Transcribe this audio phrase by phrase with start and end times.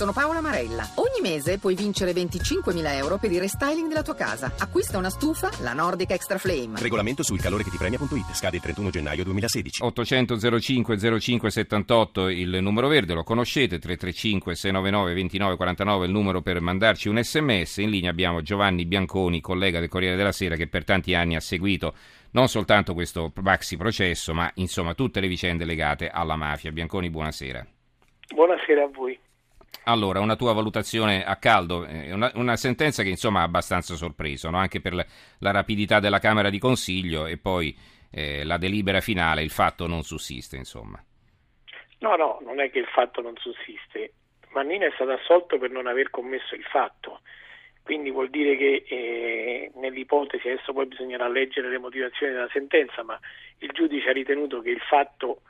[0.00, 0.88] Sono Paola Marella.
[0.94, 4.50] Ogni mese puoi vincere 25.000 euro per il restyling della tua casa.
[4.58, 6.80] Acquista una stufa, la Nordic Extra Flame.
[6.80, 8.32] Regolamento sul calore che ti premia.it.
[8.32, 9.84] Scade il 31 gennaio 2016.
[9.84, 16.40] 800 05 05 78 il numero verde, lo conoscete, 335 699 29 49 il numero
[16.40, 17.76] per mandarci un sms.
[17.76, 21.40] In linea abbiamo Giovanni Bianconi, collega del Corriere della Sera, che per tanti anni ha
[21.40, 21.92] seguito
[22.30, 26.72] non soltanto questo maxi processo, ma insomma tutte le vicende legate alla mafia.
[26.72, 27.66] Bianconi, buonasera.
[28.32, 29.20] Buonasera a voi.
[29.84, 34.50] Allora, una tua valutazione a caldo, eh, una, una sentenza che insomma ha abbastanza sorpreso,
[34.50, 34.58] no?
[34.58, 35.04] anche per la,
[35.38, 37.74] la, rapidità della Camera di Consiglio e poi
[38.10, 41.02] eh, la delibera finale, il fatto non sussiste, insomma.
[42.00, 44.12] No, no, non è che il fatto non sussiste.
[44.52, 47.20] Mannino è stato assolto per non aver commesso il fatto,
[47.82, 53.18] quindi vuol dire che eh, nell'ipotesi, adesso poi bisognerà leggere le motivazioni della sentenza, ma
[53.58, 55.42] il giudice ha ritenuto che il fatto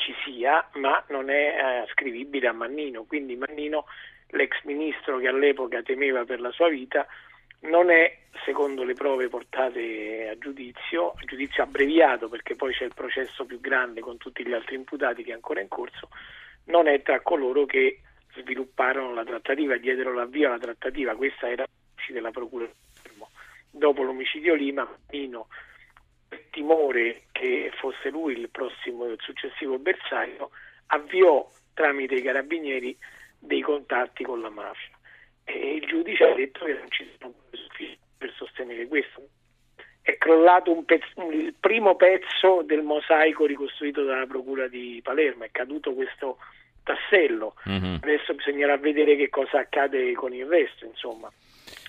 [0.00, 3.04] ci sia, ma non è eh, ascrivibile a Mannino.
[3.04, 3.86] Quindi Mannino,
[4.30, 7.06] l'ex ministro che all'epoca temeva per la sua vita,
[7.60, 12.94] non è, secondo le prove portate a giudizio, a giudizio abbreviato perché poi c'è il
[12.94, 16.08] processo più grande con tutti gli altri imputati che è ancora in corso,
[16.64, 18.00] non è tra coloro che
[18.34, 21.14] svilupparono la trattativa diedero l'avvio alla trattativa.
[21.16, 22.68] Questa era la della Procura.
[23.72, 25.46] Dopo l'omicidio Lima, Mannino
[26.50, 30.50] timore che fosse lui il prossimo, il successivo bersaglio,
[30.86, 32.96] avviò tramite i carabinieri
[33.38, 34.96] dei contatti con la mafia.
[35.44, 39.22] E il giudice ha detto che non ci sono sufficienti per sostenere questo.
[40.02, 45.94] È crollato pezzo, il primo pezzo del mosaico ricostruito dalla Procura di Palermo, è caduto
[45.94, 46.38] questo
[46.82, 47.54] tassello.
[47.68, 47.96] Mm-hmm.
[48.00, 51.30] Adesso bisognerà vedere che cosa accade con il resto, insomma.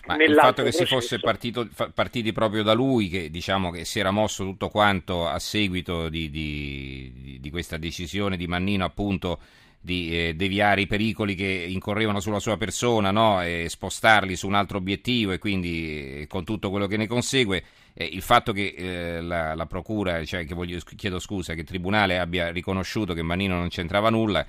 [0.06, 4.00] Ma il fatto che si fosse partito, partiti proprio da lui, che diciamo che si
[4.00, 9.40] era mosso tutto quanto a seguito di, di, di questa decisione di Mannino appunto
[9.84, 13.42] di eh, deviare i pericoli che incorrevano sulla sua persona no?
[13.42, 17.64] e spostarli su un altro obiettivo e quindi eh, con tutto quello che ne consegue
[17.94, 21.66] eh, il fatto che eh, la, la, procura, cioè che voglio, chiedo scusa, che il
[21.66, 24.46] tribunale abbia riconosciuto che Mannino non c'entrava nulla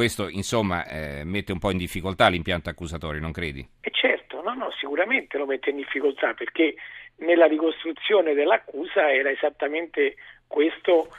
[0.00, 3.68] questo insomma eh, mette un po' in difficoltà l'impianto accusatorio, non credi?
[3.82, 6.74] E certo, no, no, sicuramente lo mette in difficoltà perché
[7.16, 10.14] nella ricostruzione dell'accusa era esattamente
[10.46, 11.10] questo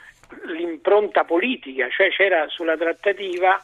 [0.46, 3.56] l'impronta politica, cioè c'era sulla trattativa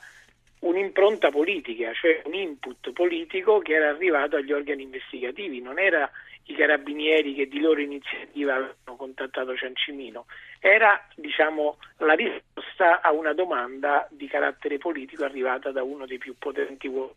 [0.60, 6.08] un'impronta politica, cioè un input politico che era arrivato agli organi investigativi, non era
[6.44, 10.26] i carabinieri che di loro iniziativa avevano contattato Ciancimino,
[10.60, 12.47] era diciamo, la risposta
[12.84, 17.14] a una domanda di carattere politico arrivata da uno dei più potenti uomini.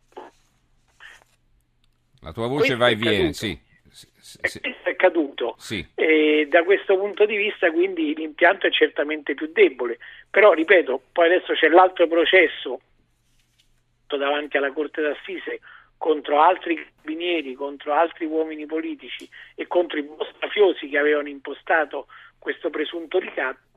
[2.22, 3.60] La tua voce va e viene, sì.
[3.90, 4.60] Sì.
[4.60, 5.56] Questo è caduto.
[5.58, 5.86] Sì.
[5.96, 9.98] E da questo punto di vista quindi l'impianto è certamente più debole,
[10.30, 12.80] però ripeto, poi adesso c'è l'altro processo
[14.08, 15.62] davanti alla Corte d'Assise
[15.98, 22.08] contro altri carabinieri, contro altri uomini politici e contro i mafiosi che avevano impostato
[22.38, 23.71] questo presunto ricatto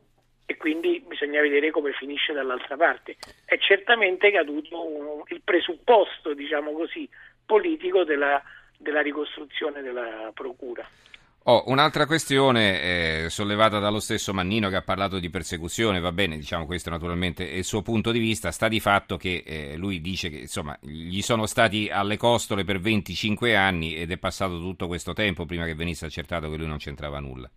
[0.47, 3.17] e quindi bisogna vedere come finisce dall'altra parte.
[3.45, 7.09] È certamente caduto un, il presupposto, diciamo così,
[7.45, 8.43] politico della,
[8.77, 10.87] della ricostruzione della procura.
[11.47, 16.39] Oh, un'altra questione eh, sollevata dallo stesso Mannino che ha parlato di persecuzione, va bene,
[16.39, 20.01] diciamo questo naturalmente è il suo punto di vista, sta di fatto che eh, lui
[20.01, 24.87] dice che insomma gli sono stati alle costole per 25 anni ed è passato tutto
[24.87, 27.51] questo tempo prima che venisse accertato che lui non c'entrava nulla.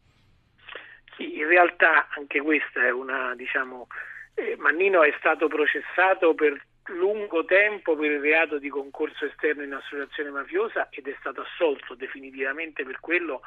[1.47, 3.88] In realtà anche questa è una, diciamo,
[4.34, 9.72] eh, Mannino è stato processato per lungo tempo per il reato di concorso esterno in
[9.72, 13.44] associazione mafiosa ed è stato assolto definitivamente per quello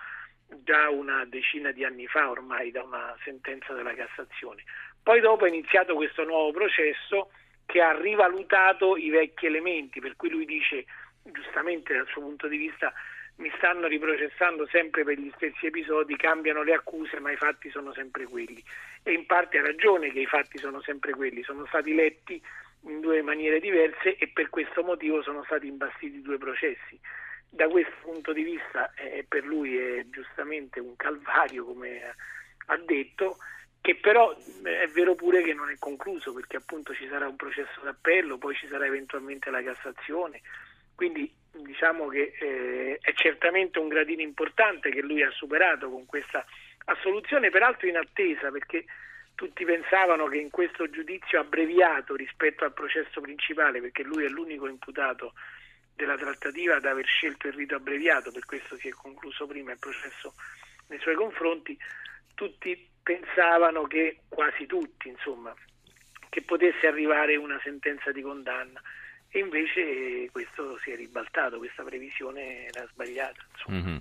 [0.64, 4.64] già una decina di anni fa ormai da una sentenza della Cassazione.
[5.02, 7.30] Poi dopo è iniziato questo nuovo processo
[7.66, 10.86] che ha rivalutato i vecchi elementi, per cui lui dice
[11.22, 12.94] giustamente dal suo punto di vista
[13.40, 17.92] mi stanno riprocessando sempre per gli stessi episodi, cambiano le accuse ma i fatti sono
[17.92, 18.62] sempre quelli.
[19.02, 22.40] E in parte ha ragione che i fatti sono sempre quelli, sono stati letti
[22.84, 26.98] in due maniere diverse e per questo motivo sono stati imbastiti due processi.
[27.48, 32.14] Da questo punto di vista eh, per lui è giustamente un calvario, come
[32.66, 33.38] ha detto,
[33.80, 37.36] che però eh, è vero pure che non è concluso perché appunto ci sarà un
[37.36, 40.42] processo d'appello, poi ci sarà eventualmente la Cassazione,
[40.94, 46.44] quindi diciamo che eh, è certamente un gradino importante che lui ha superato con questa
[46.86, 48.84] assoluzione, peraltro in attesa perché
[49.34, 54.68] tutti pensavano che in questo giudizio abbreviato rispetto al processo principale, perché lui è l'unico
[54.68, 55.32] imputato
[55.94, 59.78] della trattativa ad aver scelto il rito abbreviato, per questo si è concluso prima il
[59.78, 60.34] processo
[60.88, 61.76] nei suoi confronti,
[62.34, 65.54] tutti pensavano che, quasi tutti insomma,
[66.28, 68.80] che potesse arrivare una sentenza di condanna.
[69.30, 73.46] E invece questo si è ribaltato, questa previsione era sbagliata.
[73.70, 73.96] Mm-hmm.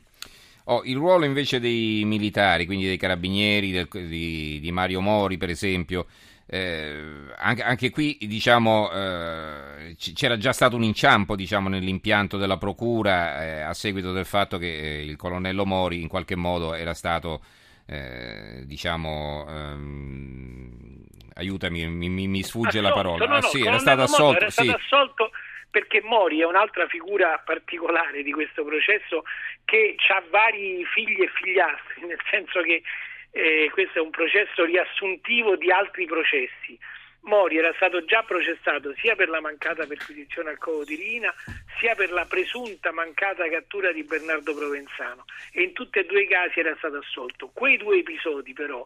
[0.66, 5.50] Oh, il ruolo invece dei militari, quindi dei carabinieri, del, di, di, Mario Mori per
[5.50, 6.06] esempio,
[6.46, 7.02] eh,
[7.38, 13.60] anche, anche, qui diciamo, eh, c'era già stato un inciampo diciamo, nell'impianto della procura eh,
[13.62, 17.42] a seguito del fatto che eh, il colonnello Mori in qualche modo era stato,
[17.90, 21.06] eh, diciamo, ehm,
[21.36, 23.26] aiutami, mi, mi, mi sfugge assolto, la parola.
[23.26, 24.42] No, no, ah, sì, era stato assolto.
[24.42, 24.76] Era stato sì.
[24.76, 25.32] assolto
[25.72, 29.24] perché Mori è un'altra figura particolare di questo processo
[29.66, 32.84] che ha vari figli e figliastri, nel senso che
[33.32, 36.78] eh, questo è un processo riassuntivo di altri processi.
[37.22, 41.34] Mori era stato già processato sia per la mancata perquisizione al covo di Rina
[41.80, 46.28] sia per la presunta mancata cattura di Bernardo Provenzano e in tutti e due i
[46.28, 47.52] casi era stato assolto.
[47.54, 48.86] Quei due episodi però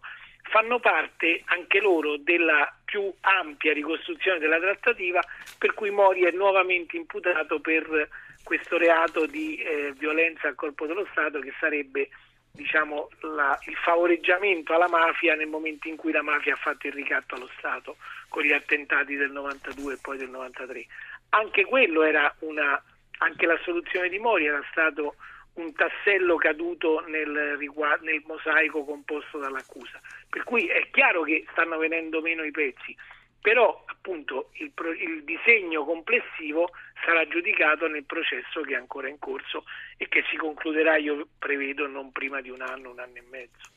[0.50, 5.22] fanno parte anche loro della più ampia ricostruzione della trattativa
[5.58, 8.10] per cui Mori è nuovamente imputato per
[8.44, 12.10] questo reato di eh, violenza al corpo dello Stato che sarebbe
[12.56, 16.94] diciamo, la, il favoreggiamento alla mafia nel momento in cui la mafia ha fatto il
[16.94, 17.98] ricatto allo Stato
[18.30, 20.86] con gli attentati del 92 e poi del 93.
[21.30, 22.82] Anche quello era una,
[23.18, 25.16] anche la soluzione di Mori era stato
[25.56, 27.58] un tassello caduto nel,
[28.02, 30.00] nel mosaico composto dall'accusa.
[30.30, 32.96] Per cui è chiaro che stanno venendo meno i pezzi,
[33.42, 36.70] però appunto il, il, disegno complessivo
[37.06, 39.66] sarà giudicato nel processo che è ancora in corso
[39.98, 43.72] e che si concluderà, io prevedo, non prima di un anno, un anno e mezzo.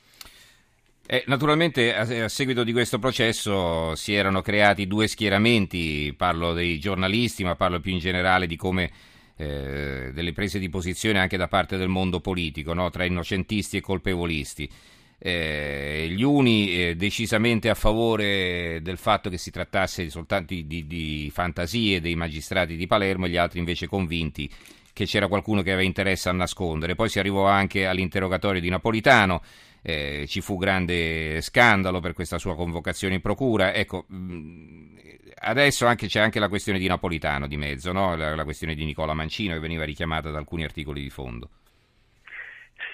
[1.08, 6.80] Eh, naturalmente a, a, seguito di questo processo si erano creati due schieramenti, parlo dei
[6.80, 8.90] giornalisti ma parlo più in generale di come
[9.36, 12.90] eh, delle prese di posizione anche da parte del mondo politico, no?
[12.90, 14.68] tra innocentisti e colpevolisti.
[15.18, 21.30] Eh, gli uni eh, decisamente a favore del fatto che si trattasse soltanto di, di,
[21.32, 24.50] fantasie dei magistrati di Palermo, gli altri invece convinti
[24.92, 26.94] che c'era qualcuno che aveva interesse a nascondere.
[26.94, 29.42] Poi si arrivò anche all'interrogatorio di Napolitano,
[29.82, 33.74] eh, ci fu grande scandalo per questa sua convocazione in procura.
[33.74, 34.96] Ecco, mh,
[35.40, 38.16] adesso anche, c'è anche la questione di Napolitano di mezzo, no?
[38.16, 41.50] la, la, questione di Nicola Mancino che veniva richiamata da alcuni articoli di fondo.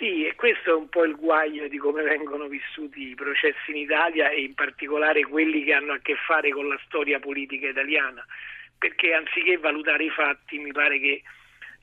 [0.03, 3.77] Sì, e questo è un po' il guaio di come vengono vissuti i processi in
[3.77, 8.27] Italia e in particolare quelli che hanno a che fare con la storia politica italiana,
[8.77, 11.23] perché anziché valutare i fatti mi pare che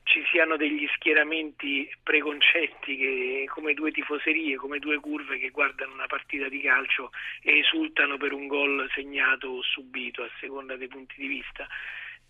[0.02, 6.06] ci siano degli schieramenti preconcetti che, come due tifoserie, come due curve che guardano una
[6.06, 7.12] partita di calcio
[7.42, 11.66] e esultano per un gol segnato o subito a seconda dei punti di vista.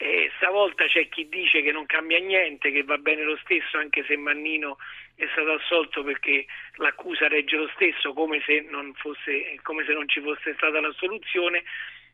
[0.03, 4.03] E stavolta c'è chi dice che non cambia niente, che va bene lo stesso anche
[4.07, 4.79] se Mannino
[5.15, 10.09] è stato assolto perché l'accusa regge lo stesso come se non, fosse, come se non
[10.09, 11.65] ci fosse stata la soluzione.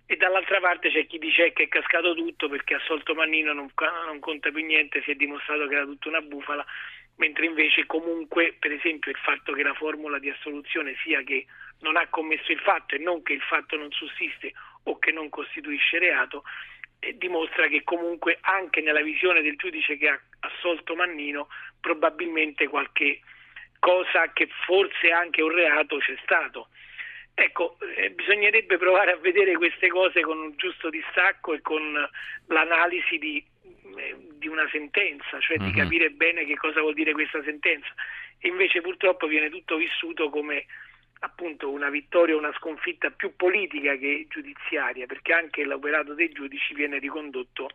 [0.04, 3.70] E dall'altra parte c'è chi dice che è cascato tutto perché assolto Mannino non,
[4.06, 6.66] non conta più niente, si è dimostrato che era tutta una bufala,
[7.18, 11.46] mentre invece comunque per esempio il fatto che la formula di assoluzione sia che
[11.82, 14.52] non ha commesso il fatto e non che il fatto non sussiste
[14.84, 16.42] o che non costituisce reato,
[17.14, 21.48] dimostra che comunque anche nella visione del giudice che ha assolto Mannino
[21.81, 23.20] probabilmente qualche
[23.78, 26.69] cosa che forse anche un reato c'è stato.
[27.34, 31.82] Ecco, eh, bisognerebbe provare a vedere queste cose con un giusto distacco e con
[32.46, 33.44] l'analisi di,
[33.99, 35.64] eh, di una sentenza, cioè uh-huh.
[35.64, 35.76] di mhm.
[35.76, 37.88] capire bene che cosa vuol dire questa sentenza.
[38.40, 40.64] Invece purtroppo viene tutto vissuto come
[41.20, 46.75] appunto una vittoria o una sconfitta più politica che giudiziaria, perché anche l'operato dei giudici
[46.75, 47.70] viene ricondotto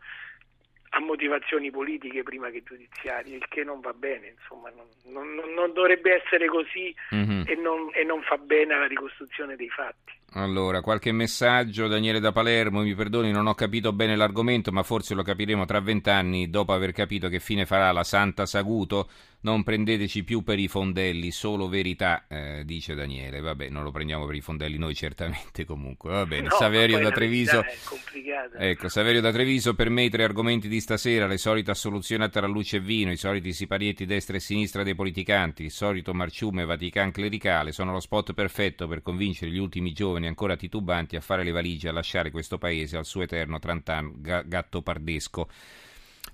[0.94, 5.72] a motivazioni politiche prima che giudiziarie, il che non va bene, insomma, non, non, non
[5.74, 7.44] dovrebbe essere così mm-hmm.
[7.46, 10.20] e, non, e non fa bene alla ricostruzione dei fatti.
[10.34, 15.14] Allora, qualche messaggio, Daniele da Palermo, mi perdoni, non ho capito bene l'argomento, ma forse
[15.14, 19.10] lo capiremo tra vent'anni dopo aver capito che fine farà la Santa Saguto.
[19.44, 23.42] Non prendeteci più per i fondelli, solo verità, eh, dice Daniele.
[23.42, 26.12] Vabbè, non lo prendiamo per i fondelli noi certamente comunque.
[26.12, 27.64] Va bene, no, Saverio da Treviso.
[28.58, 32.30] Ecco, Saverio da Treviso, per me i tre argomenti di stasera, le solite assoluzioni a
[32.30, 37.12] Taralluce e Vino, i soliti siparietti destra e sinistra dei politicanti, il solito marciume Vatican
[37.12, 41.52] clericale, sono lo spot perfetto per convincere gli ultimi giovani ancora titubanti a fare le
[41.52, 44.14] valigie e a lasciare questo paese al suo eterno trantan
[44.46, 45.48] gatto pardesco.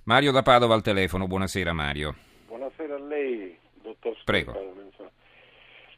[0.04, 2.14] Mario da Padova al telefono, buonasera Mario.
[2.46, 4.16] Buonasera a lei, dottor.
[4.24, 4.76] Prego.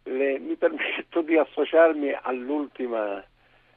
[0.04, 3.24] Le, mi permetto di associarmi all'ultima,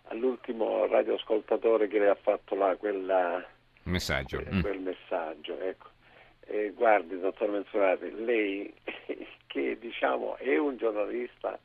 [0.06, 3.46] all'ultimo radioascoltatore che le ha fatto là, quella,
[3.84, 4.42] messaggio.
[4.42, 4.62] Quel, mm.
[4.62, 5.60] quel messaggio.
[5.60, 5.90] Ecco.
[6.46, 8.74] Eh, guardi, dottor Menzionati, lei
[9.48, 11.60] che diciamo è un giornalista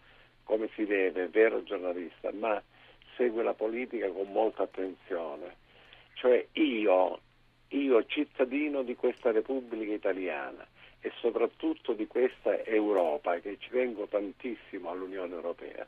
[0.49, 2.61] come si deve, vero giornalista, ma
[3.17, 5.57] segue la politica con molta attenzione.
[6.15, 7.21] Cioè io
[7.73, 10.67] io cittadino di questa Repubblica Italiana
[11.01, 15.87] e soprattutto di questa Europa, che ci tengo tantissimo all'Unione Europea,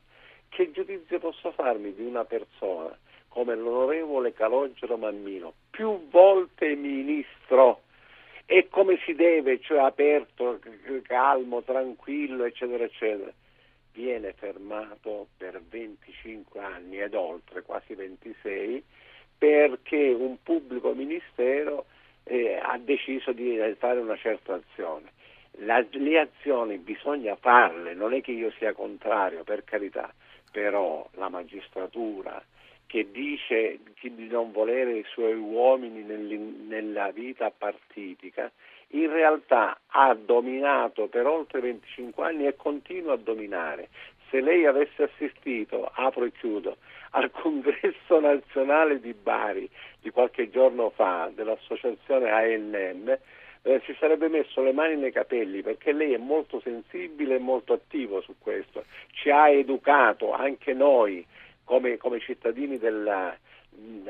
[0.51, 2.95] che giudizio posso farmi di una persona
[3.29, 7.81] come l'onorevole Calogero Mannino, più volte ministro,
[8.45, 10.59] e come si deve, cioè aperto,
[11.03, 13.33] calmo, tranquillo, eccetera, eccetera,
[14.01, 18.83] viene fermato per 25 anni ed oltre, quasi 26,
[19.37, 21.85] perché un pubblico ministero
[22.25, 25.13] eh, ha deciso di fare una certa azione.
[25.65, 30.13] La, le azioni bisogna farle, non è che io sia contrario, per carità,
[30.51, 32.43] però la magistratura
[32.87, 38.51] che dice di non volere i suoi uomini nella vita partitica,
[38.93, 43.89] in realtà ha dominato per oltre 25 anni e continua a dominare.
[44.31, 46.77] Se lei avesse assistito, apro e chiudo,
[47.11, 49.69] al congresso nazionale di Bari
[50.01, 53.19] di qualche giorno fa dell'associazione ANM,
[53.63, 57.75] eh, si sarebbe messo le mani nei capelli perché lei è molto sensibile e molto
[57.75, 58.85] attivo su questo.
[59.13, 61.25] Ci ha educato anche noi
[61.65, 63.37] come, come cittadini della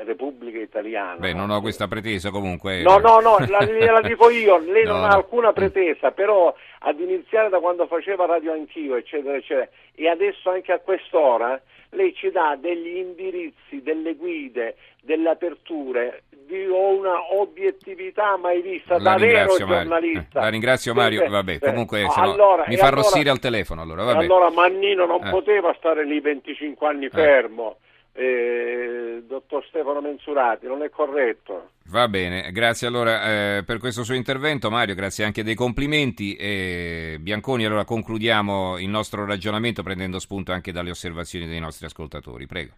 [0.03, 1.19] Repubblica Italiana.
[1.19, 2.81] Beh, non ho questa pretesa comunque.
[2.81, 5.07] No, no, no, la, la dico io, lei no, non no.
[5.07, 10.49] ha alcuna pretesa, però ad iniziare da quando faceva radio anch'io, eccetera, eccetera, e adesso
[10.49, 18.35] anche a quest'ora, lei ci dà degli indirizzi, delle guide, delle aperture, di una obiettività
[18.37, 20.39] mai vista la da vero giornalista.
[20.39, 24.23] Eh, la ringrazio Mario, vabbè, comunque allora, mi fa allora, arrossire al telefono allora, vabbè.
[24.23, 25.29] allora Mannino non eh.
[25.29, 27.77] poteva stare lì 25 anni fermo.
[28.13, 31.71] Eh, dottor Stefano Mensurati, non è corretto.
[31.85, 36.35] Va bene, grazie allora eh, per questo suo intervento Mario, grazie anche dei complimenti.
[36.35, 42.45] E Bianconi, allora concludiamo il nostro ragionamento prendendo spunto anche dalle osservazioni dei nostri ascoltatori,
[42.47, 42.73] prego.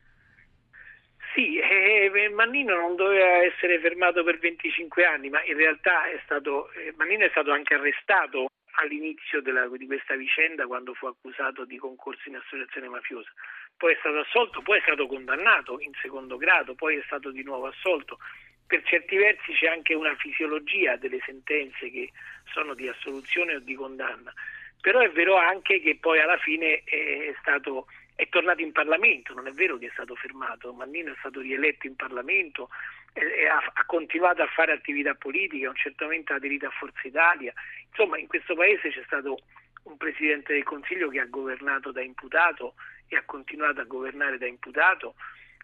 [1.33, 6.71] Sì, eh, Mannino non doveva essere fermato per 25 anni, ma in realtà è stato,
[6.73, 11.77] eh, Mannino è stato anche arrestato all'inizio della, di questa vicenda quando fu accusato di
[11.77, 13.31] concorso in associazione mafiosa.
[13.77, 17.43] Poi è stato assolto, poi è stato condannato in secondo grado, poi è stato di
[17.43, 18.17] nuovo assolto.
[18.65, 22.11] Per certi versi c'è anche una fisiologia delle sentenze che
[22.51, 24.33] sono di assoluzione o di condanna,
[24.81, 29.47] però è vero anche che poi alla fine è stato è tornato in Parlamento, non
[29.47, 32.69] è vero che è stato fermato, Mannino è stato rieletto in Parlamento,
[33.13, 37.53] e ha, ha, continuato a fare attività politica, un certo ha aderito a Forza Italia,
[37.89, 39.37] insomma in questo paese c'è stato
[39.83, 42.75] un Presidente del Consiglio che ha governato da imputato
[43.07, 45.15] e ha continuato a governare da imputato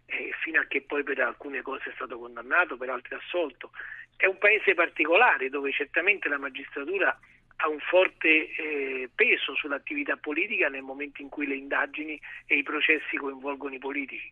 [0.06, 3.72] eh, fino a che poi per alcune cose è stato condannato, per altre assolto.
[4.16, 7.18] È un paese particolare dove certamente la magistratura
[7.62, 12.64] ha un forte eh, peso sull'attività politica nel momento in cui le indagini e i
[12.64, 14.30] processi coinvolgono i politici.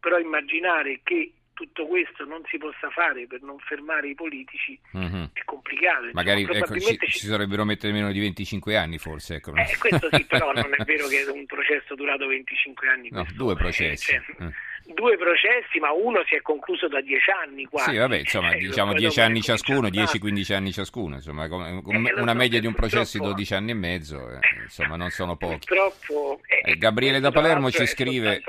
[0.00, 5.24] Però immaginare che tutto questo non si possa fare per non fermare i politici mm-hmm.
[5.32, 6.06] è complicato.
[6.12, 9.34] Magari ecco, ci, ci, si dovrebbero mettere meno di 25 anni forse.
[9.36, 9.56] Ecco.
[9.56, 13.08] Eh, questo sì, però non è vero che un processo durato 25 anni.
[13.10, 14.12] No, due processi.
[14.12, 14.48] Cioè, mm
[14.94, 17.90] due processi, ma uno si è concluso da dieci anni quasi.
[17.90, 21.82] Sì, vabbè, insomma, eh, diciamo dieci anni ciascuno, 10-15 anni ciascuno, insomma, eh,
[22.16, 25.58] una media di un processo di 12 anni e mezzo, eh, insomma, non sono pochi.
[25.66, 26.40] Purtroppo...
[26.46, 28.42] Eh, Gabriele da Palermo ci scrive...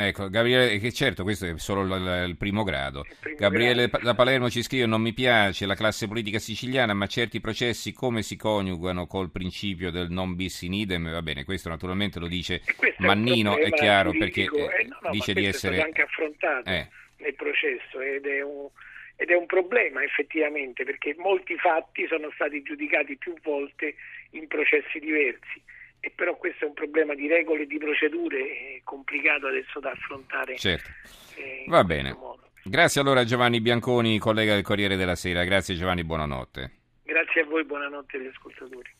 [0.00, 3.00] Ecco, Gabriele, che certo questo è solo il, il primo grado.
[3.00, 4.04] Il primo Gabriele grado.
[4.04, 8.22] da Palermo ci scrive: Non mi piace la classe politica siciliana, ma certi processi come
[8.22, 11.10] si coniugano col principio del non bis in idem?
[11.10, 12.62] Va bene, questo naturalmente lo dice
[12.98, 14.54] Mannino, è, è chiaro, politico.
[14.54, 15.78] perché eh, no, no, dice di essere.
[15.78, 16.88] È anche affrontato eh.
[17.16, 18.68] nel processo ed è, un,
[19.16, 23.96] ed è un problema effettivamente, perché molti fatti sono stati giudicati più volte
[24.30, 25.60] in processi diversi
[26.00, 30.56] e però questo è un problema di regole e di procedure complicato adesso da affrontare.
[30.56, 30.90] Certo.
[31.36, 32.16] Eh, Va bene.
[32.64, 35.44] Grazie allora Giovanni Bianconi, collega del Corriere della Sera.
[35.44, 36.72] Grazie Giovanni, buonanotte.
[37.04, 38.90] Grazie a voi, buonanotte agli ascoltatori.